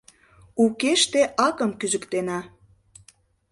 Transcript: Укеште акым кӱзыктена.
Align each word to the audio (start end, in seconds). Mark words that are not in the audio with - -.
Укеште 0.63 1.21
акым 1.47 1.71
кӱзыктена. 1.79 2.39